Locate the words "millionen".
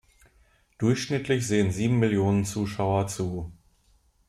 1.99-2.43